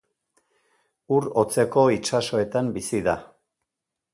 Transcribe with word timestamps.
Ur 1.17 1.27
hotzeko 1.41 1.83
itsasoetan 1.99 2.73
bizi 2.79 3.03
da. 3.09 3.17